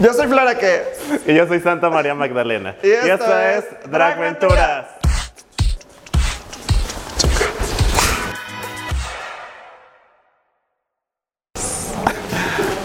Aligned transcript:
Yo 0.00 0.12
soy 0.14 0.28
Flora 0.28 0.56
que 0.56 0.82
Y 1.26 1.34
yo 1.34 1.46
soy 1.46 1.60
Santa 1.60 1.90
María 1.90 2.14
Magdalena. 2.14 2.76
Y 2.82 2.90
esto 2.90 3.38
es 3.38 3.64
Dragventuras. 3.90 4.86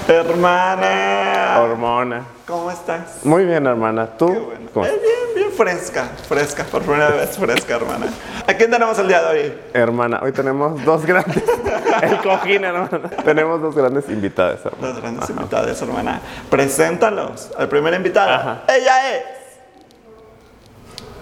hermana. 0.08 1.60
Hormona. 1.62 2.24
¿Cómo 2.48 2.70
estás? 2.72 3.24
Muy 3.24 3.46
bien, 3.46 3.66
hermana. 3.66 4.08
¿Tú? 4.18 4.28
Qué 4.34 4.40
bueno. 4.40 4.70
¿Cómo 4.74 4.86
Eh, 4.86 5.00
bien 5.02 5.33
fresca, 5.56 6.10
fresca, 6.28 6.64
por 6.64 6.82
primera 6.82 7.10
vez 7.10 7.38
fresca, 7.38 7.76
hermana. 7.76 8.08
¿A 8.48 8.54
quién 8.54 8.70
tenemos 8.70 8.98
el 9.00 9.08
día 9.08 9.22
de 9.22 9.28
hoy? 9.28 9.54
Hermana, 9.74 10.20
hoy 10.22 10.32
tenemos 10.32 10.84
dos 10.84 11.06
grandes. 11.06 11.44
El 12.02 12.18
cojín, 12.18 12.64
hermana. 12.64 13.10
Tenemos 13.24 13.62
dos 13.62 13.76
grandes 13.76 14.10
invitadas, 14.10 14.66
hermana. 14.66 14.88
Los 14.88 15.02
grandes 15.02 15.30
invitados, 15.30 15.82
hermana. 15.82 16.22
Preséntalos 16.50 17.50
al 17.58 17.70
primer 17.70 17.94
invitado. 17.94 18.32
Ajá. 18.32 18.64
Ella 18.68 19.16
es. 19.16 19.24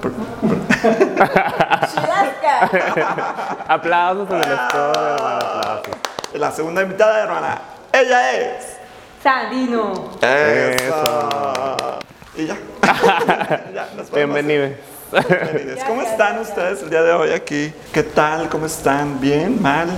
Aplausos 3.68 4.30
en 4.30 4.36
el 4.38 4.52
estudio, 4.52 5.16
hermana. 5.16 5.38
Aplausos. 5.38 5.94
La 6.34 6.52
segunda 6.52 6.82
invitada, 6.82 7.24
hermana. 7.24 7.62
Ella 7.94 8.32
es. 8.34 8.78
Sandino. 9.22 10.10
Eso. 10.22 11.30
Ya. 13.74 13.88
Bienvenidos. 14.14 14.72
Bienvenidos. 15.12 15.80
¿Cómo 15.88 16.02
están 16.02 16.40
ustedes 16.40 16.82
el 16.84 16.90
día 16.90 17.02
de 17.02 17.12
hoy 17.14 17.32
aquí? 17.32 17.74
¿Qué 17.94 18.04
tal? 18.04 18.50
¿Cómo 18.50 18.66
están? 18.66 19.20
¿Bien? 19.20 19.62
¿Mal? 19.62 19.88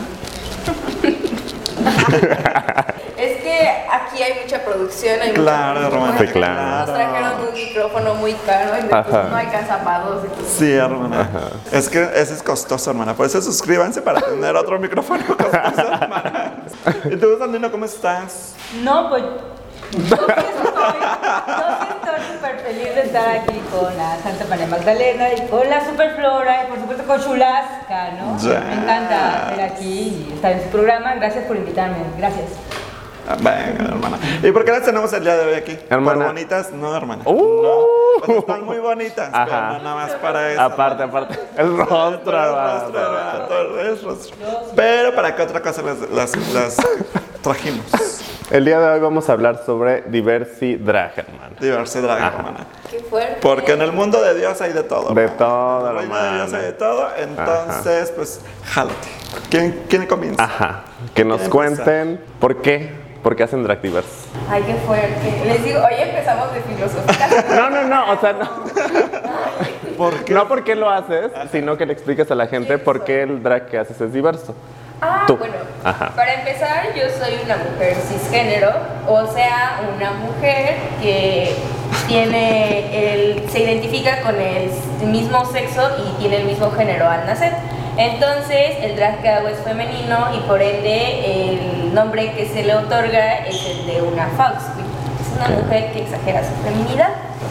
Es 3.18 3.42
que 3.42 3.70
aquí 3.90 4.22
hay 4.22 4.42
mucha 4.44 4.64
producción. 4.66 5.22
Hay 5.22 5.30
mucha 5.30 5.42
Claro, 5.42 5.90
producción. 5.90 6.02
hermana. 6.04 6.20
Sí, 6.20 6.28
claro. 6.28 6.78
Nos 6.80 6.94
trajeron 6.94 7.48
un 7.48 7.54
micrófono 7.54 8.16
muy 8.16 8.34
caro 8.34 8.72
y 8.78 8.82
después 8.82 9.06
Ajá. 9.08 9.28
no 9.30 9.36
alcanza 9.38 9.84
para 9.84 10.00
dos. 10.00 10.23
Sí, 10.58 10.72
hermana. 10.73 11.30
Es 11.72 11.88
que 11.89 12.04
ese 12.16 12.34
es 12.34 12.44
costoso, 12.44 12.89
hermana. 12.92 13.14
Por 13.14 13.26
eso 13.26 13.42
suscríbanse 13.42 14.02
para 14.02 14.20
tener 14.22 14.56
otro 14.58 14.78
micrófono 14.80 15.23
costoso, 15.38 15.54
hermana. 16.02 16.54
¿Y 17.06 17.16
tú, 17.16 17.38
Sandino, 17.39 17.72
cómo 17.72 17.86
estás? 17.86 18.56
No, 18.84 19.10
pues 19.10 19.23
yo 19.23 19.30
sí 19.92 20.04
estoy, 20.04 20.17
yo 20.28 21.64
sí 21.80 21.92
de 22.95 23.02
estar 23.03 23.27
aquí 23.38 23.61
con 23.72 23.95
la 23.97 24.17
Santa 24.22 24.45
María 24.49 24.67
Magdalena 24.67 25.33
y 25.33 25.47
con 25.47 25.69
la 25.69 25.86
Superflora 25.86 26.63
y 26.63 26.67
por 26.67 26.80
supuesto 26.80 27.03
con 27.05 27.22
Chulasca, 27.22 28.11
¿no? 28.19 28.38
Ya. 28.39 28.59
Me 28.59 28.73
encanta 28.75 29.49
estar 29.52 29.61
aquí 29.61 30.27
y 30.30 30.33
estar 30.36 30.52
en 30.52 30.63
su 30.63 30.69
programa. 30.69 31.16
Gracias 31.16 31.45
por 31.45 31.55
invitarme. 31.58 31.97
Gracias. 32.17 32.45
Ah, 33.27 33.36
Venga, 33.38 33.86
hermana. 33.86 34.17
¿Y 34.44 34.52
por 34.52 34.66
qué 34.66 34.71
las 34.71 34.83
tenemos 34.83 35.11
el 35.14 35.23
día 35.23 35.38
de 35.38 35.45
hoy 35.45 35.53
aquí? 35.55 35.77
Hermana. 35.89 36.25
¿Por 36.25 36.33
bonitas? 36.33 36.71
No, 36.71 36.95
hermana. 36.95 37.23
Uh. 37.25 37.61
No. 37.64 38.03
Pues 38.25 38.38
están 38.39 38.64
muy 38.66 38.77
bonitas, 38.80 39.30
Ajá. 39.33 39.45
pero 39.45 39.67
no 39.77 39.80
nada 39.83 39.95
más 39.95 40.11
para 40.14 40.52
eso. 40.52 40.61
Aparte, 40.61 41.03
aparte. 41.03 41.39
El 41.58 41.75
rostro, 41.77 41.88
Todo 41.88 42.09
el 42.09 42.45
hermana. 42.45 42.73
rostro, 42.80 42.99
hermana, 43.02 43.47
todo 43.47 43.81
el 43.81 44.02
rostro. 44.02 44.38
Pero 44.75 45.16
¿para 45.16 45.36
qué 45.36 45.41
otra 45.41 45.61
cosa 45.61 45.81
las, 45.81 45.99
las, 46.09 46.53
las 46.53 46.77
trajimos? 47.41 47.83
El 48.54 48.66
día 48.66 48.80
de 48.80 48.86
hoy 48.88 49.00
vamos 49.00 49.28
a 49.30 49.34
hablar 49.34 49.64
sobre 49.66 50.04
diversidad, 50.04 51.12
hermana. 51.16 51.56
Diversidad, 51.59 52.18
hermana. 52.20 52.68
Qué 52.88 53.00
fuerte. 53.00 53.38
Porque 53.42 53.72
en 53.72 53.82
el 53.82 53.92
mundo 53.92 54.22
de 54.22 54.36
Dios 54.36 54.62
hay 54.62 54.73
de 54.73 54.84
todo. 54.84 55.12
De 55.12 55.23
hermana. 55.23 55.38
todo, 55.40 55.90
En 55.90 55.98
el 55.98 56.02
reino 56.04 56.16
de 56.16 56.36
Dios 56.36 56.54
hay 56.54 56.62
de 56.66 56.72
todo. 56.73 57.08
Entonces, 57.18 58.12
pues, 58.12 58.42
jálate. 58.64 59.08
¿Quién, 59.50 59.84
quién 59.90 60.06
comienza? 60.06 60.44
Ajá. 60.44 60.84
Que 61.16 61.26
nos 61.26 61.42
cuenten 61.50 62.23
por 62.40 62.62
qué. 62.62 62.92
¿Por 63.23 63.36
qué 63.36 63.42
hacen 63.42 63.64
Dragtivers? 63.64 64.28
Ay, 64.48 64.62
qué 64.67 64.76
fuerte. 64.86 65.45
Les 65.48 65.64
digo, 65.64 65.80
hoy 65.80 65.95
empezamos 65.98 66.54
de 66.54 66.62
filosofía. 66.62 67.56
No, 67.56 67.70
no, 67.72 67.84
no. 67.86 68.12
O 68.12 68.20
sea, 68.20 68.34
no. 68.34 68.50
¿Por 69.98 70.26
qué? 70.26 70.34
No 70.36 70.48
por 70.48 70.64
qué 70.64 70.76
lo 70.76 70.92
haces, 70.92 71.32
sino 71.52 71.76
que 71.76 71.88
le 71.88 71.94
expliques 71.94 72.30
a 72.30 72.36
la 72.36 72.45
gente 72.45 72.78
por 72.78 73.04
qué 73.04 73.23
el 73.23 73.42
drag 73.42 73.66
que 73.66 73.80
haces 73.80 74.00
es 74.00 74.14
diverso. 74.14 74.54
Ah, 75.02 75.23
Tú. 75.26 75.38
bueno. 75.38 75.56
Ajá. 75.83 76.14
Para 76.16 76.33
empezar, 76.36 76.94
yo 76.95 77.04
soy 77.10 77.39
una 77.44 77.58
mujer 77.58 77.95
cisgénero, 77.95 78.71
o 79.08 79.27
sea, 79.33 79.82
una 79.95 80.11
mujer 80.11 80.76
que 81.02 81.55
tiene 82.08 83.14
el, 83.14 83.49
se 83.49 83.60
identifica 83.60 84.21
con 84.21 84.36
el 84.39 84.71
mismo 85.08 85.45
sexo 85.45 85.89
y 85.98 86.20
tiene 86.20 86.38
el 86.38 86.45
mismo 86.45 86.71
género 86.71 87.10
al 87.10 87.26
nacer. 87.26 87.54
Entonces, 87.98 88.77
el 88.82 88.95
drag 88.95 89.21
que 89.21 89.30
hago 89.30 89.48
es 89.49 89.60
femenino 89.60 90.36
y 90.36 90.39
por 90.48 90.61
ende 90.61 91.52
el 91.52 91.94
nombre 91.94 92.33
que 92.33 92.48
se 92.48 92.64
le 92.64 92.76
otorga 92.76 93.45
es 93.45 93.65
el 93.65 93.86
de 93.86 94.02
una 94.02 94.27
Queen. 94.30 94.88
Es 95.21 95.27
una 95.38 95.50
mujer 95.61 95.92
que 95.92 96.02
exagera 96.02 96.42
su 96.44 96.54
feminidad. 96.64 97.10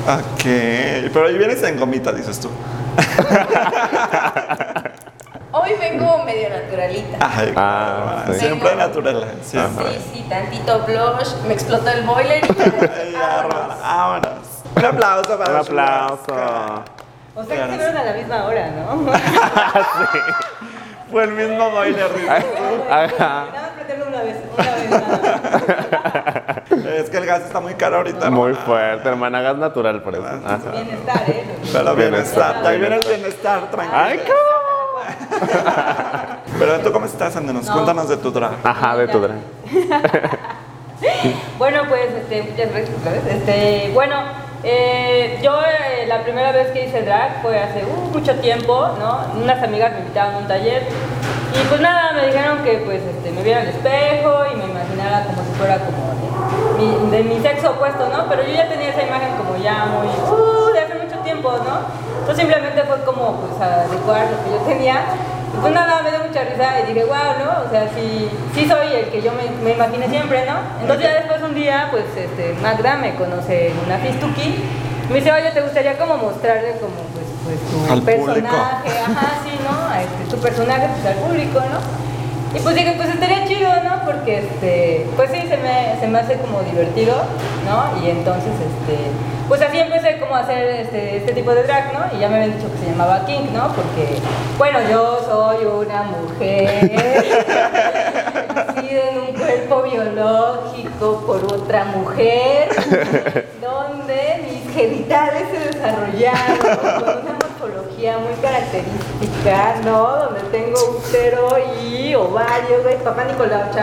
Ok. 0.09 0.43
Pero 1.13 1.27
ahí 1.27 1.39
vienes 1.39 1.63
en 1.63 1.79
gomita, 1.79 2.13
dices 2.13 2.41
tú. 2.41 2.51
Hoy 5.63 5.75
vengo 5.79 6.25
medio 6.25 6.51
naturalita. 6.51 7.19
Ay, 7.21 7.53
Ah, 7.57 8.25
sí. 8.27 8.33
Siempre 8.41 8.75
natural. 8.75 9.33
Siempre. 9.43 9.93
Sí, 9.93 10.11
sí, 10.15 10.27
tantito 10.29 10.81
blush, 10.81 11.35
me 11.47 11.55
explotó 11.55 11.89
el 11.91 12.03
boiler 12.05 12.43
y 12.45 12.49
Vámonos. 13.83 14.39
Un 14.75 14.85
aplauso 14.85 15.39
para 15.39 15.51
Un 15.53 15.57
aplauso. 15.59 16.83
O 17.35 17.45
sea 17.45 17.67
que 17.69 17.77
se 17.79 17.85
a 17.87 18.05
la 18.05 18.13
misma 18.13 18.45
hora, 18.45 18.71
¿no? 18.71 19.13
Fue 21.13 21.25
el 21.25 21.31
mismo 21.33 21.71
boiler, 21.71 22.11
Ajá. 22.91 23.45
Una 24.09 24.23
vez, 24.23 24.37
una 24.59 24.75
vez. 24.75 25.03
Es 27.03 27.11
que 27.11 27.17
el 27.19 27.27
gas 27.27 27.43
está 27.43 27.61
muy 27.61 27.75
caro 27.75 27.99
ahorita. 27.99 28.31
Muy 28.31 28.51
hermana. 28.51 28.67
fuerte, 28.67 29.09
hermana. 29.09 29.41
Gas 29.43 29.57
natural 29.57 30.03
por 30.03 30.15
eso. 30.15 30.23
Bienestar, 30.25 31.31
¿eh? 31.31 31.45
Pero 31.73 31.95
bienestar. 31.95 32.55
Bienestar. 32.63 32.79
Viene 32.79 32.97
el 32.97 33.03
bienestar, 33.07 33.71
tranquilo. 33.71 33.99
Ay, 34.03 34.19
¿cómo? 34.27 34.52
Pero 36.59 36.81
tú, 36.81 36.93
¿cómo 36.93 37.07
estás, 37.07 37.37
Andenos? 37.37 37.65
No. 37.67 37.73
Cuéntanos 37.73 38.09
de 38.09 38.17
tu 38.17 38.31
drag. 38.31 38.53
Ajá, 38.63 38.97
de 38.97 39.09
tu 39.09 39.21
drag. 39.21 39.39
Bueno, 41.59 41.83
pues, 41.89 42.07
este, 42.15 42.43
muchas 42.43 42.71
gracias 42.71 42.97
otra 42.99 43.13
vez. 43.13 43.27
Este, 43.27 43.91
bueno, 43.93 44.17
eh, 44.65 45.41
yo 45.43 45.61
eh, 45.61 46.07
la 46.07 46.23
primera 46.23 46.53
vez 46.53 46.69
que 46.69 46.87
hice 46.87 47.03
drag 47.03 47.43
fue 47.43 47.59
hace 47.59 47.85
uh, 47.85 48.11
mucho 48.13 48.35
tiempo, 48.37 48.89
¿no? 48.99 49.43
Unas 49.43 49.63
amigas 49.63 49.93
me 49.93 50.01
invitaron 50.01 50.35
a 50.35 50.39
un 50.39 50.49
taller 50.49 50.83
y 51.53 51.67
pues 51.69 51.81
nada, 51.81 52.13
me 52.13 52.27
dijeron 52.27 52.59
que 52.65 52.83
pues 52.85 53.03
este, 53.03 53.31
me 53.33 53.43
viera 53.43 53.63
al 53.63 53.69
espejo 53.69 54.45
y 54.53 54.57
me 54.57 54.65
imaginara 54.67 55.25
como 55.25 55.43
si 55.43 55.53
fuera 55.59 55.79
como 55.79 56.13
de 56.79 56.85
mi, 56.85 57.11
de 57.11 57.23
mi 57.25 57.41
sexo 57.43 57.73
opuesto, 57.73 58.09
¿no? 58.09 58.29
Pero 58.29 58.43
yo 58.45 58.55
ya 58.55 58.69
tenía 58.69 58.91
esa 58.91 59.03
imagen 59.03 59.37
como 59.37 59.57
ya 59.57 59.87
muy, 59.87 60.07
uh, 60.07 60.73
de 60.73 60.81
hace 60.81 60.95
mucho 60.95 61.19
tiempo, 61.19 61.51
¿no? 61.51 62.13
Entonces 62.21 62.39
simplemente 62.39 62.83
fue 62.85 63.03
como 63.05 63.41
pues 63.41 63.61
adecuar 63.61 64.29
lo 64.31 64.45
que 64.45 64.51
yo 64.51 64.59
tenía. 64.65 65.03
Pues 65.61 65.75
nada, 65.75 66.03
me 66.03 66.11
dio 66.11 66.19
mucha 66.25 66.43
risa 66.45 66.81
y 66.81 66.87
dije, 66.93 67.05
wow, 67.05 67.37
¿no? 67.45 67.67
O 67.67 67.71
sea, 67.71 67.89
sí, 67.95 68.29
sí 68.55 68.67
soy 68.67 68.93
el 68.95 69.07
que 69.11 69.21
yo 69.23 69.33
me, 69.33 69.51
me 69.63 69.73
imaginé 69.75 70.09
siempre, 70.09 70.47
¿no? 70.47 70.57
Entonces 70.81 71.05
ya 71.07 71.15
después 71.15 71.43
un 71.43 71.55
día, 71.55 71.89
pues 71.91 72.05
este, 72.17 72.55
Magda 72.63 72.97
me 72.97 73.15
conoce 73.15 73.69
en 73.71 73.79
una 73.85 73.99
fistuki. 73.99 74.65
Me 75.11 75.17
dice, 75.17 75.31
oye, 75.33 75.51
¿te 75.51 75.61
gustaría 75.61 75.99
como 75.99 76.17
mostrarle 76.17 76.73
como 76.81 76.95
pues, 77.13 77.27
pues 77.45 77.61
tu 77.71 77.93
Al 77.93 78.01
público. 78.01 78.25
personaje? 78.27 78.89
Ajá, 78.99 79.29
sí, 79.45 79.51
¿no? 79.63 79.95
Este, 80.01 80.35
tu 80.35 80.41
personaje 80.41 80.89
pues, 80.95 81.07
al 81.15 81.23
público, 81.23 81.61
¿no? 81.61 82.12
Y 82.55 82.59
pues 82.61 82.75
dije, 82.75 82.93
pues 82.97 83.09
estaría 83.09 83.47
chido, 83.47 83.71
¿no? 83.83 84.05
Porque, 84.05 84.41
este, 84.41 85.07
pues 85.17 85.31
sí, 85.31 85.41
se 85.49 85.57
me, 85.57 85.99
se 85.99 86.07
me 86.07 86.19
hace 86.19 86.37
como 86.37 86.61
divertido, 86.63 87.15
¿no? 87.65 88.05
Y 88.05 88.11
entonces, 88.11 88.53
este, 88.53 88.99
pues 89.49 89.63
así 89.63 89.79
empecé 89.79 90.19
como 90.21 90.35
a 90.35 90.41
hacer 90.41 90.69
este, 90.81 91.17
este 91.17 91.33
tipo 91.33 91.55
de 91.55 91.63
drag, 91.63 91.95
¿no? 91.95 92.17
Y 92.17 92.21
ya 92.21 92.29
me 92.29 92.37
habían 92.37 92.57
dicho 92.57 92.71
que 92.71 92.79
se 92.79 92.91
llamaba 92.91 93.25
King, 93.25 93.53
¿no? 93.55 93.69
Porque, 93.69 94.19
bueno, 94.59 94.81
yo 94.91 95.21
soy 95.25 95.65
una 95.65 96.03
mujer 96.03 96.93
nacida 98.55 99.11
en 99.11 99.19
un 99.19 99.33
cuerpo 99.35 99.83
biológico 99.83 101.25
por 101.27 101.45
otra 101.55 101.85
mujer, 101.87 102.69
donde 103.63 104.45
mis 104.51 104.75
genitales 104.75 105.45
se 105.51 105.71
desarrollaron 105.71 106.59
con 107.01 107.23
una 107.23 107.42
morfología 107.73 108.19
muy 108.19 108.35
característica, 108.35 109.77
¿no? 109.85 110.17
Donde 110.17 110.41
tengo 110.51 110.79
útero 110.99 111.57
y 111.83 112.15
ovario, 112.15 112.83
güey, 112.83 112.97
papá 112.99 113.25
Nicolau. 113.25 113.63
Sí, 113.73 113.79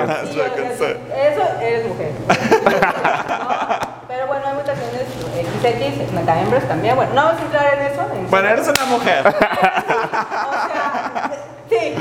o 0.00 0.04
sea, 0.06 0.26
chéquense. 0.26 0.96
Eso 1.14 1.42
eres 1.60 1.86
mujer. 1.86 2.10
¿no? 2.28 2.34
Pero 4.08 4.26
bueno, 4.26 4.44
hay 4.46 4.54
mutaciones 4.54 5.02
XX, 5.62 6.12
metahembras 6.12 6.64
también. 6.68 6.96
Bueno, 6.96 7.12
no 7.14 7.24
vamos 7.24 7.40
a 7.40 7.44
entrar 7.44 7.74
en 7.74 7.80
eso. 7.86 8.02
en- 8.14 8.30
Bueno, 8.30 8.48
eres 8.48 8.68
una 8.68 8.84
mujer. 8.86 9.24
O 9.34 10.68
sea, 10.68 11.30
sí, 11.68 11.94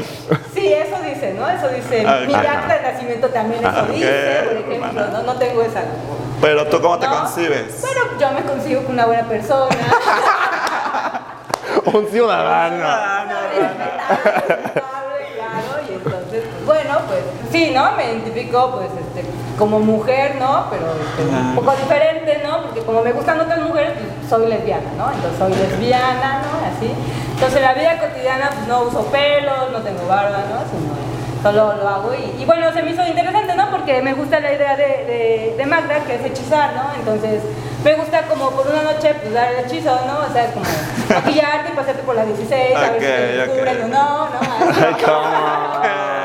sí, 0.54 0.74
eso 0.74 0.96
dice, 1.04 1.34
¿no? 1.34 1.50
Eso 1.50 1.68
dice. 1.70 2.04
Ah, 2.08 2.20
Mi 2.28 2.34
ajá. 2.34 2.52
acta 2.60 2.74
de 2.78 2.92
nacimiento 2.92 3.30
también 3.30 3.62
eso 3.62 3.72
Ah, 3.74 3.86
dice, 3.90 4.44
por 4.46 4.58
ejemplo. 4.74 5.08
No, 5.08 5.24
no 5.24 5.34
tengo 5.36 5.62
esa. 5.62 5.82
Pero 6.42 6.68
tú, 6.68 6.82
¿cómo 6.82 6.98
te 7.00 7.08
¿no? 7.08 7.20
concibes? 7.20 7.80
Bueno, 7.82 8.02
yo 8.20 8.32
me 8.32 8.42
consigo 8.44 8.84
con 8.84 8.94
una 8.94 9.06
buena 9.06 9.24
persona. 9.28 9.76
Un 11.94 12.08
ciudadano. 12.08 12.86
y 15.90 15.94
entonces, 15.94 16.44
bueno, 16.66 16.98
pues 17.08 17.20
sí, 17.52 17.72
¿no? 17.74 17.92
Me 17.94 18.06
identifico, 18.12 18.72
pues, 18.78 18.90
este, 18.92 19.26
como 19.58 19.80
mujer, 19.80 20.36
¿no? 20.40 20.66
Pero 20.70 20.92
este, 20.94 21.24
Claro. 21.30 21.44
un 21.50 21.56
poco 21.56 21.72
diferente, 21.76 22.42
¿no? 22.46 22.62
Porque 22.64 22.82
como 22.82 23.02
me 23.04 23.12
gustan 23.12 23.40
otras 23.40 23.60
mujeres, 23.62 23.94
pues, 23.94 24.30
soy 24.30 24.48
lesbiana, 24.48 24.90
¿no? 24.98 25.12
Entonces 25.12 25.38
soy 25.40 25.54
lesbiana, 25.54 26.42
¿no? 26.44 26.50
Así. 26.76 26.92
Entonces 27.34 27.58
en 27.58 27.64
la 27.64 27.74
vida 27.74 28.00
cotidiana, 28.00 28.50
pues, 28.54 28.68
no 28.68 28.82
uso 28.84 29.06
pelos, 29.08 29.72
no 29.72 29.80
tengo 29.80 30.06
barba, 30.08 30.38
¿no? 30.50 30.60
Sino 30.70 30.94
solo 31.42 31.74
lo 31.76 31.88
hago 31.88 32.14
y, 32.14 32.42
y 32.42 32.46
bueno, 32.46 32.72
se 32.72 32.84
me 32.84 32.92
hizo 32.92 33.06
interesante, 33.06 33.56
¿no? 33.56 33.70
Porque 33.72 34.02
me 34.02 34.14
gusta 34.14 34.40
la 34.40 34.54
idea 34.54 34.76
de, 34.76 34.84
de, 34.84 35.56
de 35.58 35.66
Magda, 35.66 36.00
que 36.06 36.16
es 36.16 36.26
hechizar, 36.26 36.74
¿no? 36.74 36.84
Entonces 36.96 37.42
me 37.84 37.96
gusta 37.96 38.22
como 38.24 38.52
por 38.52 38.68
una 38.68 38.84
noche, 38.84 39.14
pues, 39.16 39.34
dar 39.34 39.52
el 39.54 39.66
hechizo, 39.66 39.90
¿no? 40.06 40.20
O 40.30 40.34
sea, 40.34 40.52
como 40.52 40.66
maquillarte 41.10 41.72
y 41.72 41.76
pasarte 41.76 42.04
por 42.04 42.16
la 42.16 42.26
16, 42.26 42.76
a 42.78 42.80
ver 42.92 42.94
si 42.94 43.00
te 43.00 43.14
Ok, 43.14 43.50
ok. 43.50 43.56
descubren 43.56 43.84
o 43.84 43.88
no, 43.88 44.30
¿no? 44.30 44.42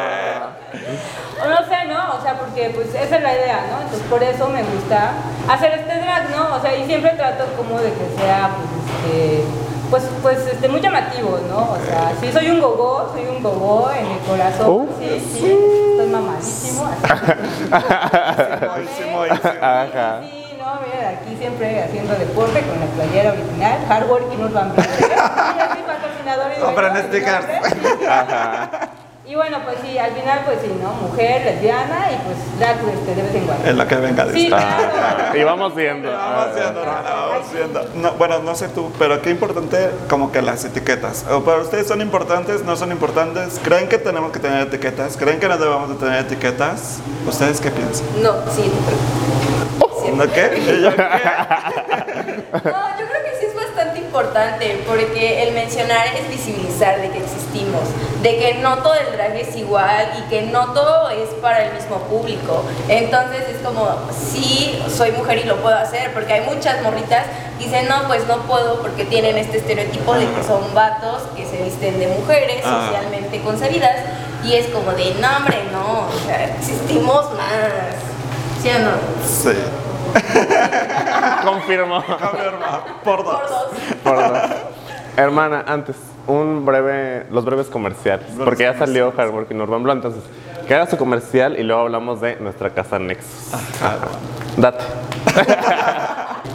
O 1.42 1.48
no 1.48 1.56
sé, 1.68 1.84
¿no? 1.86 2.14
O 2.18 2.22
sea, 2.22 2.34
porque 2.38 2.70
pues 2.74 2.88
esa 2.94 3.16
es 3.16 3.22
la 3.22 3.34
idea, 3.34 3.66
¿no? 3.70 3.82
Entonces 3.82 4.06
por 4.08 4.22
eso 4.22 4.48
me 4.48 4.62
gusta 4.62 5.10
hacer 5.50 5.72
este 5.74 5.98
drag, 6.00 6.30
¿no? 6.30 6.56
O 6.56 6.60
sea, 6.60 6.74
y 6.76 6.84
siempre 6.86 7.10
trato 7.10 7.44
como 7.56 7.78
de 7.78 7.90
que 7.92 8.06
sea, 8.18 8.50
pues, 8.56 9.12
este, 9.12 9.44
pues, 9.90 10.04
pues, 10.22 10.38
este, 10.46 10.68
muy 10.68 10.80
llamativo, 10.80 11.38
¿no? 11.48 11.72
O 11.72 11.78
sea, 11.86 12.12
sí 12.20 12.30
soy 12.32 12.50
un 12.50 12.60
gogó, 12.60 13.10
soy 13.12 13.26
un 13.26 13.42
gogó 13.42 13.90
en 13.90 14.06
el 14.06 14.18
corazón, 14.20 14.66
Oh. 14.68 14.86
sí, 14.98 15.20
sí, 15.32 15.58
estoy 15.92 16.08
mamadísimo, 16.08 16.86
así. 16.86 17.02
Ajá. 19.60 20.20
Sí, 20.22 20.44
sí, 20.50 20.56
no, 20.58 20.66
mira, 20.86 21.08
aquí 21.10 21.36
siempre 21.38 21.82
haciendo 21.82 22.14
deporte 22.14 22.60
con 22.62 22.80
la 22.80 22.86
playera 22.86 23.32
original, 23.32 23.78
hard 23.88 24.10
working 24.10 24.42
urban 24.44 24.72
Black. 24.74 24.88
Sí, 24.98 25.04
así, 25.14 25.82
patrocinador 25.86 26.52
y 26.56 26.60
Compran 26.60 26.92
nombre. 26.94 28.08
Ajá. 28.08 28.70
Y 29.28 29.34
bueno, 29.34 29.58
pues 29.64 29.78
sí, 29.82 29.98
al 29.98 30.12
final, 30.12 30.42
pues 30.44 30.58
sí, 30.62 30.70
¿no? 30.80 30.92
Mujer, 31.08 31.44
lesbiana 31.44 32.12
y 32.12 32.16
pues 32.24 32.58
drag 32.60 32.76
este, 32.76 33.14
de 33.16 33.22
vez 33.22 33.34
en 33.34 33.44
cuando. 33.46 33.68
En 33.68 33.76
la 33.76 33.88
que 33.88 33.96
venga, 33.96 34.26
Sí, 34.32 34.46
claro. 34.46 34.92
Ah, 34.94 35.36
y 35.36 35.42
vamos 35.42 35.74
viendo. 35.74 36.12
Vamos 36.12 36.54
viendo, 36.54 36.80
hermana, 36.80 37.10
vamos 37.10 37.52
viendo. 37.52 37.84
No, 37.96 38.12
bueno, 38.12 38.38
no 38.38 38.54
sé 38.54 38.68
tú, 38.68 38.92
pero 39.00 39.20
qué 39.22 39.30
importante 39.30 39.90
como 40.08 40.30
que 40.30 40.42
las 40.42 40.64
etiquetas. 40.64 41.26
¿O 41.28 41.42
¿Para 41.42 41.58
ustedes 41.58 41.88
son 41.88 42.00
importantes? 42.02 42.62
¿No 42.62 42.76
son 42.76 42.92
importantes? 42.92 43.60
¿Creen 43.64 43.88
que 43.88 43.98
tenemos 43.98 44.30
que 44.30 44.38
tener 44.38 44.68
etiquetas? 44.68 45.16
¿Creen 45.16 45.40
que 45.40 45.48
no 45.48 45.58
debemos 45.58 45.88
de 45.88 45.96
tener 45.96 46.20
etiquetas? 46.20 47.00
¿Ustedes 47.26 47.60
qué 47.60 47.72
piensan? 47.72 48.06
No, 48.22 48.32
sí, 48.52 48.70
¿No 50.14 50.24
qué? 50.32 50.56
¿Y 50.56 50.82
yo 50.82 50.94
qué? 50.94 51.02
No, 52.52 52.98
yo 52.98 53.06
creo 53.06 53.22
que 53.24 53.38
sí 53.40 53.46
es 53.46 53.54
bastante 53.56 54.00
importante 54.16 54.82
porque 54.86 55.42
el 55.42 55.52
mencionar 55.52 56.06
es 56.16 56.26
visibilizar 56.30 56.98
de 57.02 57.10
que 57.10 57.18
existimos, 57.18 57.82
de 58.22 58.38
que 58.38 58.54
no 58.62 58.78
todo 58.78 58.94
el 58.94 59.12
drag 59.12 59.36
es 59.36 59.54
igual 59.56 60.10
y 60.18 60.22
que 60.30 60.42
no 60.42 60.72
todo 60.72 61.10
es 61.10 61.28
para 61.42 61.66
el 61.66 61.74
mismo 61.74 61.98
público. 62.08 62.64
Entonces 62.88 63.42
es 63.54 63.58
como, 63.62 63.86
sí, 64.18 64.80
soy 64.88 65.12
mujer 65.12 65.40
y 65.40 65.44
lo 65.44 65.56
puedo 65.56 65.76
hacer 65.76 66.14
porque 66.14 66.32
hay 66.32 66.40
muchas 66.46 66.80
morritas 66.82 67.24
que 67.58 67.64
dicen, 67.66 67.88
no, 67.88 68.04
pues 68.06 68.26
no 68.26 68.38
puedo 68.46 68.80
porque 68.80 69.04
tienen 69.04 69.36
este 69.36 69.58
estereotipo 69.58 70.14
de 70.14 70.24
que 70.32 70.42
son 70.42 70.72
vatos 70.74 71.24
que 71.36 71.44
se 71.44 71.62
visten 71.62 71.98
de 72.00 72.06
mujeres 72.08 72.62
Ah. 72.64 72.86
socialmente 72.86 73.42
concebidas 73.42 73.96
y 74.44 74.54
es 74.54 74.66
como 74.68 74.92
de, 74.92 75.14
no, 75.20 75.28
hombre, 75.36 75.58
no, 75.72 76.06
o 76.08 76.26
sea, 76.26 76.56
existimos 76.58 77.32
más. 77.34 77.96
¿Sí 78.62 78.70
o 78.70 78.78
no? 78.78 78.92
Sí. 79.26 79.58
Confirmo. 81.46 82.02
Confirma. 82.06 82.84
Por 83.04 83.24
dos. 83.24 83.40
Por 84.02 84.16
dos. 84.16 84.24
Por 84.24 84.32
dos. 84.32 84.50
Hermana, 85.16 85.64
antes, 85.66 85.96
un 86.26 86.66
breve, 86.66 87.26
los 87.30 87.44
breves 87.44 87.68
comerciales. 87.68 88.26
porque 88.44 88.64
ya 88.64 88.76
salió 88.76 89.12
Hardworking 89.12 89.60
Urban 89.60 89.82
Blue, 89.82 89.92
entonces, 89.92 90.22
que 90.66 90.74
haga 90.74 90.86
su 90.86 90.96
comercial 90.98 91.58
y 91.58 91.62
luego 91.62 91.82
hablamos 91.82 92.20
de 92.20 92.36
nuestra 92.36 92.70
casa 92.70 92.98
Nexus. 92.98 93.52
Date. 94.56 94.84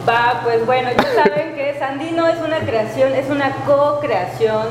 Va, 0.08 0.40
pues 0.44 0.64
bueno, 0.66 0.90
ya 0.90 1.24
saben 1.24 1.54
que 1.54 1.76
Sandino 1.78 2.26
es 2.28 2.40
una 2.40 2.58
creación, 2.60 3.14
es 3.14 3.30
una 3.30 3.52
co-creación 3.66 4.68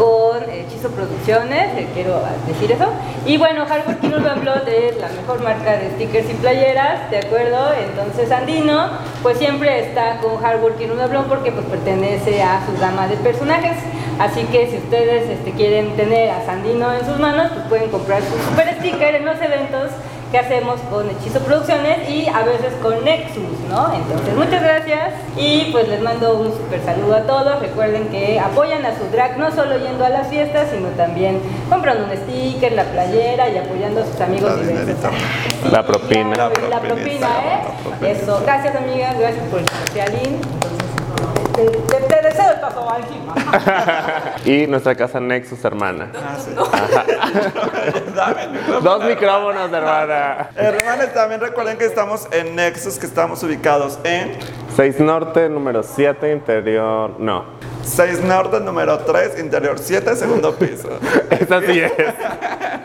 con 0.00 0.48
Hechizo 0.48 0.88
Producciones, 0.92 1.76
eh, 1.76 1.86
quiero 1.92 2.22
decir 2.46 2.72
eso. 2.72 2.86
Y 3.26 3.36
bueno, 3.36 3.66
Hardware 3.66 3.98
King 3.98 4.12
Urban 4.16 4.40
Blood 4.40 4.66
es 4.66 4.96
la 4.96 5.08
mejor 5.08 5.42
marca 5.42 5.76
de 5.76 5.90
stickers 5.90 6.30
y 6.30 6.34
playeras, 6.34 7.10
¿de 7.10 7.18
acuerdo? 7.18 7.58
Entonces 7.78 8.30
Sandino, 8.30 8.92
pues 9.22 9.36
siempre 9.36 9.80
está 9.80 10.16
con 10.22 10.38
Hardware 10.38 10.76
King 10.76 10.88
Urban 10.92 11.10
Blood 11.10 11.24
porque 11.24 11.52
pues 11.52 11.66
pertenece 11.66 12.42
a 12.42 12.64
su 12.64 12.80
gama 12.80 13.08
de 13.08 13.16
personajes. 13.16 13.76
Así 14.18 14.44
que 14.44 14.70
si 14.70 14.78
ustedes 14.78 15.28
este, 15.28 15.52
quieren 15.52 15.94
tener 15.96 16.30
a 16.30 16.46
Sandino 16.46 16.94
en 16.94 17.04
sus 17.04 17.18
manos, 17.18 17.50
pues 17.52 17.66
pueden 17.66 17.90
comprar 17.90 18.22
su 18.22 18.38
super 18.48 18.74
sticker 18.78 19.16
en 19.16 19.26
los 19.26 19.36
eventos 19.42 19.90
que 20.30 20.38
hacemos 20.38 20.80
con 20.90 21.08
Hechizo 21.10 21.40
Producciones 21.40 22.08
y 22.08 22.28
a 22.28 22.42
veces 22.42 22.72
con 22.82 23.04
Nexus, 23.04 23.58
¿no? 23.68 23.92
Entonces, 23.92 24.34
muchas 24.36 24.62
gracias 24.62 25.14
y 25.36 25.70
pues 25.72 25.88
les 25.88 26.00
mando 26.00 26.34
un 26.34 26.52
super 26.52 26.80
saludo 26.84 27.16
a 27.16 27.22
todos. 27.22 27.60
Recuerden 27.60 28.08
que 28.08 28.38
apoyan 28.38 28.84
a 28.86 28.96
su 28.96 29.04
drag 29.10 29.38
no 29.38 29.50
solo 29.50 29.78
yendo 29.78 30.04
a 30.04 30.08
las 30.08 30.28
fiestas, 30.28 30.68
sino 30.72 30.88
también 30.90 31.40
comprando 31.68 32.04
un 32.04 32.16
sticker, 32.16 32.72
la 32.72 32.84
playera 32.84 33.48
y 33.48 33.58
apoyando 33.58 34.02
a 34.02 34.06
sus 34.06 34.20
amigos 34.20 34.50
La 34.50 34.62
diversos. 34.62 35.12
La 35.70 35.86
propina. 35.86 36.50
La 36.68 36.80
propina, 36.80 37.28
¿eh? 37.44 37.60
la. 38.00 38.08
Eso. 38.10 38.40
Gracias, 38.44 38.76
amigas. 38.76 39.18
Gracias 39.18 39.44
por 39.48 39.60
el. 39.60 39.66
Entonces, 39.92 40.69
te, 41.66 41.98
te- 41.98 42.06
te 42.06 42.22
deseo 42.28 42.52
el 42.52 42.60
paso 42.60 42.86
encima. 42.98 43.34
Y 44.44 44.66
nuestra 44.66 44.94
casa 44.94 45.20
Nexus, 45.20 45.64
hermana. 45.64 46.10
Ah, 46.16 46.36
sí. 46.38 46.50
Dos 48.82 49.04
micrófonos, 49.04 49.72
hermana. 49.72 50.50
Hermanos, 50.56 51.12
también 51.12 51.40
recuerden 51.40 51.76
que 51.78 51.84
estamos 51.84 52.26
en 52.32 52.56
Nexus, 52.56 52.98
que 52.98 53.06
estamos 53.06 53.42
ubicados 53.42 53.98
en 54.04 54.38
6 54.76 55.00
Norte, 55.00 55.48
número 55.48 55.82
7, 55.82 56.32
interior. 56.32 57.14
No. 57.18 57.44
6 57.82 58.22
Norte, 58.24 58.60
número 58.60 58.98
3, 59.00 59.38
interior 59.40 59.78
7, 59.78 60.16
segundo 60.16 60.54
piso. 60.54 60.88
Esa 61.30 61.60
sí 61.66 61.80
es. 61.80 61.92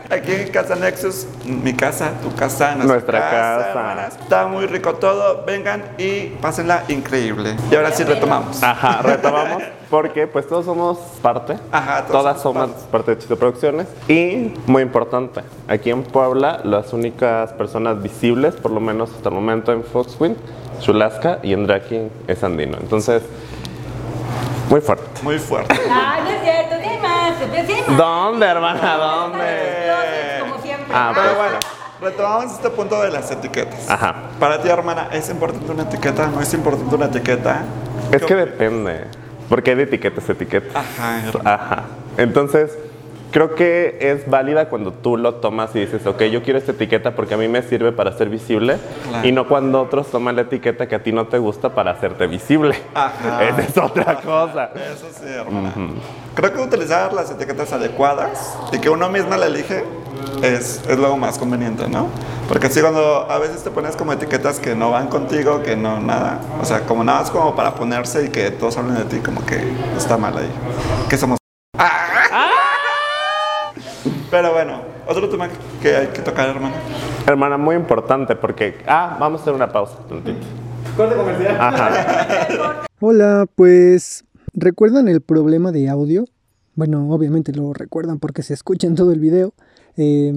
Aquí 0.09 0.31
en 0.31 0.49
Casa 0.49 0.75
Nexus, 0.75 1.25
mi 1.45 1.73
casa, 1.73 2.11
tu 2.21 2.33
casa, 2.35 2.75
nuestra, 2.75 2.85
Nuestra 2.93 3.19
casa. 3.19 3.69
hermanas. 3.69 4.17
Está 4.21 4.47
muy 4.47 4.67
rico 4.67 4.93
todo. 4.95 5.43
Vengan 5.45 5.83
y 5.97 6.27
pásenla 6.41 6.83
increíble. 6.89 7.55
Y 7.71 7.75
ahora 7.75 7.91
sí 7.91 8.03
retomamos. 8.03 8.61
Ajá, 8.61 9.01
retomamos. 9.01 9.63
Porque 9.89 10.27
pues 10.27 10.47
todos 10.47 10.65
somos 10.65 10.97
parte. 11.21 11.57
Ajá, 11.71 12.05
todos 12.05 12.11
Todas 12.21 12.41
somos 12.41 12.69
somos 12.69 12.83
parte 12.83 13.15
de 13.15 13.17
Chito 13.21 13.35
Producciones. 13.35 13.87
Y 14.07 14.53
muy 14.67 14.83
importante, 14.83 15.41
aquí 15.67 15.89
en 15.89 16.03
Puebla, 16.03 16.61
las 16.63 16.93
únicas 16.93 17.51
personas 17.53 18.01
visibles, 18.01 18.55
por 18.55 18.71
lo 18.71 18.79
menos 18.79 19.09
hasta 19.11 19.29
el 19.29 19.35
momento 19.35 19.71
en 19.71 19.83
Foxwind, 19.83 20.37
Chulaska 20.81 21.39
y 21.41 21.55
King 21.55 22.09
es 22.27 22.43
Andino. 22.43 22.77
Entonces, 22.79 23.23
muy 24.69 24.81
fuerte. 24.81 25.05
Muy 25.23 25.39
fuerte. 25.39 25.75
Ah, 25.89 26.19
no 26.23 26.29
es 26.29 26.41
cierto, 26.41 26.75
más. 27.01 27.97
¿Dónde, 27.97 28.45
hermana? 28.45 28.97
¿Dónde? 28.97 29.84
Ah, 30.95 31.11
Pero 31.13 31.27
pues. 31.27 31.37
bueno, 31.37 31.57
retomamos 32.01 32.53
este 32.53 32.69
punto 32.69 33.01
de 33.01 33.11
las 33.11 33.29
etiquetas. 33.29 33.89
Ajá. 33.89 34.15
Para 34.39 34.61
ti, 34.61 34.69
hermana, 34.69 35.09
¿es 35.11 35.29
importante 35.29 35.69
una 35.69 35.83
etiqueta? 35.83 36.27
¿No 36.27 36.39
es 36.39 36.53
importante 36.53 36.95
una 36.95 37.05
etiqueta? 37.07 37.63
Es 38.11 38.21
¿Qué 38.21 38.27
que 38.27 38.35
depende. 38.35 39.05
Porque 39.49 39.71
hay 39.71 39.77
de 39.77 39.83
etiquetas, 39.83 40.29
etiquetas. 40.29 40.73
Ajá, 40.73 41.27
hermana. 41.27 41.53
Ajá. 41.53 41.83
Entonces, 42.17 42.77
creo 43.31 43.55
que 43.55 43.97
es 43.99 44.29
válida 44.29 44.69
cuando 44.69 44.93
tú 44.93 45.17
lo 45.17 45.35
tomas 45.35 45.75
y 45.75 45.79
dices, 45.79 46.07
ok, 46.07 46.23
yo 46.23 46.41
quiero 46.41 46.57
esta 46.57 46.71
etiqueta 46.71 47.13
porque 47.13 47.33
a 47.33 47.37
mí 47.37 47.49
me 47.49 47.61
sirve 47.61 47.91
para 47.91 48.13
ser 48.13 48.29
visible. 48.29 48.77
Claro. 49.09 49.27
Y 49.27 49.33
no 49.33 49.49
cuando 49.49 49.81
otros 49.81 50.07
toman 50.07 50.37
la 50.37 50.43
etiqueta 50.43 50.87
que 50.87 50.95
a 50.95 51.03
ti 51.03 51.11
no 51.11 51.27
te 51.27 51.37
gusta 51.39 51.75
para 51.75 51.91
hacerte 51.91 52.25
visible. 52.27 52.81
Ajá. 52.93 53.43
Esa 53.43 53.61
es 53.61 53.77
otra 53.77 54.21
cosa. 54.21 54.71
Eso 54.75 55.07
sí, 55.13 55.27
hermana. 55.27 55.73
Creo 56.33 56.53
que 56.53 56.61
utilizar 56.61 57.11
las 57.11 57.29
etiquetas 57.29 57.73
adecuadas 57.73 58.57
y 58.71 58.79
que 58.79 58.89
uno 58.89 59.09
misma 59.09 59.35
la 59.35 59.47
elige 59.47 59.83
es, 60.41 60.81
es 60.87 60.97
lo 60.97 61.15
más 61.17 61.37
conveniente, 61.37 61.87
¿no? 61.89 62.07
Porque 62.47 62.67
así 62.67 62.81
cuando 62.81 63.29
a 63.29 63.39
veces 63.39 63.63
te 63.63 63.71
pones 63.71 63.95
como 63.95 64.13
etiquetas 64.13 64.59
que 64.59 64.75
no 64.75 64.91
van 64.91 65.07
contigo, 65.07 65.63
que 65.63 65.75
no 65.75 65.99
nada, 65.99 66.39
o 66.61 66.65
sea, 66.65 66.81
como 66.81 67.03
nada 67.03 67.21
más 67.21 67.31
como 67.31 67.55
para 67.55 67.75
ponerse 67.75 68.25
y 68.25 68.29
que 68.29 68.51
todos 68.51 68.77
hablen 68.77 68.95
de 68.95 69.05
ti, 69.05 69.17
como 69.17 69.45
que 69.45 69.61
está 69.97 70.17
mal 70.17 70.37
ahí. 70.37 70.49
Que 71.09 71.17
somos... 71.17 71.37
Pero 74.29 74.53
bueno, 74.53 74.81
otro 75.07 75.29
tema 75.29 75.47
que 75.81 75.95
hay 75.95 76.07
que 76.07 76.21
tocar, 76.21 76.49
hermana. 76.49 76.75
Hermana, 77.25 77.57
muy 77.57 77.75
importante 77.75 78.35
porque... 78.35 78.77
Ah, 78.85 79.17
vamos 79.19 79.39
a 79.39 79.43
hacer 79.43 79.53
una 79.53 79.71
pausa. 79.71 79.97
tantito. 80.07 80.45
Ajá. 81.59 82.85
Hola, 83.01 83.45
pues 83.55 84.23
¿recuerdan 84.53 85.07
el 85.07 85.21
problema 85.21 85.71
de 85.71 85.89
audio? 85.89 86.25
Bueno, 86.75 87.09
obviamente 87.09 87.51
lo 87.51 87.73
recuerdan 87.73 88.19
porque 88.19 88.43
se 88.43 88.53
escucha 88.53 88.87
en 88.87 88.95
todo 88.95 89.11
el 89.11 89.19
video. 89.19 89.53
Eh, 89.97 90.27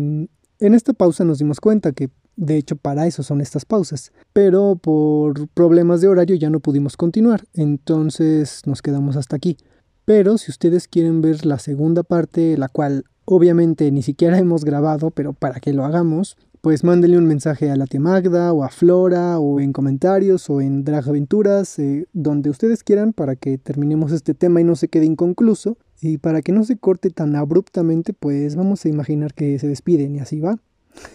en 0.61 0.75
esta 0.75 0.93
pausa 0.93 1.25
nos 1.25 1.39
dimos 1.39 1.61
cuenta 1.61 1.93
que 1.93 2.11
de 2.37 2.57
hecho 2.57 2.77
para 2.77 3.07
eso 3.07 3.23
son 3.23 3.41
estas 3.41 3.65
pausas, 3.65 4.13
pero 4.33 4.77
por 4.77 5.49
problemas 5.49 6.01
de 6.01 6.09
horario 6.09 6.37
ya 6.37 6.51
no 6.51 6.61
pudimos 6.61 6.97
continuar, 6.97 7.45
entonces 7.55 8.63
nos 8.65 8.81
quedamos 8.81 9.17
hasta 9.17 9.37
aquí. 9.37 9.57
Pero 10.05 10.39
si 10.39 10.51
ustedes 10.51 10.89
quieren 10.89 11.21
ver 11.21 11.45
la 11.45 11.59
segunda 11.59 12.03
parte, 12.03 12.57
la 12.57 12.69
cual 12.69 13.05
obviamente 13.25 13.91
ni 13.91 14.03
siquiera 14.03 14.39
hemos 14.39 14.65
grabado, 14.65 15.11
pero 15.11 15.33
para 15.33 15.61
que 15.61 15.73
lo 15.73 15.85
hagamos, 15.85 16.37
pues 16.69 16.85
mándenle 16.85 17.17
un 17.17 17.25
mensaje 17.25 17.71
a 17.71 17.77
la 17.77 17.87
tía 17.87 17.99
Magda 17.99 18.53
o 18.53 18.63
a 18.63 18.69
Flora 18.69 19.39
o 19.39 19.59
en 19.59 19.73
comentarios 19.73 20.51
o 20.51 20.61
en 20.61 20.85
Drag 20.85 21.09
Aventuras, 21.09 21.79
eh, 21.79 22.07
donde 22.13 22.51
ustedes 22.51 22.85
quieran 22.85 23.15
para 23.15 23.37
que 23.37 23.57
terminemos 23.57 24.13
este 24.13 24.35
tema 24.35 24.61
y 24.61 24.65
no 24.65 24.77
se 24.77 24.89
quede 24.89 25.07
inconcluso. 25.07 25.79
Y 26.03 26.19
para 26.19 26.43
que 26.43 26.53
no 26.53 26.65
se 26.65 26.77
corte 26.77 27.09
tan 27.09 27.37
abruptamente, 27.37 28.13
pues 28.13 28.55
vamos 28.55 28.85
a 28.85 28.91
imaginar 28.91 29.33
que 29.33 29.59
se 29.59 29.67
despiden 29.67 30.17
y 30.17 30.21
así 30.21 30.41
va. 30.41 30.59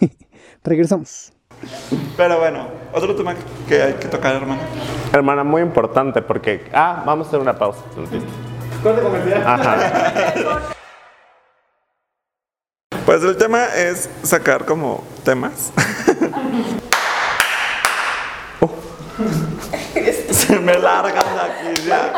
Regresamos. 0.64 1.34
Pero 2.18 2.40
bueno, 2.40 2.70
otro 2.92 3.16
tema 3.16 3.36
que 3.70 3.80
hay 3.80 3.94
que 3.94 4.08
tocar, 4.08 4.34
hermano. 4.34 4.62
Hermana, 5.14 5.44
muy 5.44 5.62
importante 5.62 6.24
porque... 6.24 6.62
Ah, 6.74 7.04
vamos 7.06 7.28
a 7.28 7.30
hacer 7.30 7.40
una 7.40 7.56
pausa. 7.56 7.84
tantito. 7.94 8.26
Ajá. 9.46 10.74
Pues 13.06 13.22
el 13.22 13.36
tema 13.36 13.66
es 13.66 14.10
sacar 14.24 14.64
como 14.64 15.04
temas. 15.24 15.72
Se 20.32 20.60
me 20.60 20.78
largan 20.78 21.40
aquí 21.40 21.82
ya. 21.86 22.14